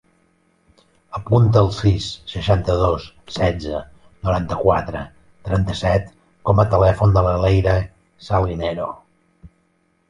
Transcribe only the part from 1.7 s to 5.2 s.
sis, seixanta-dos, setze, noranta-quatre,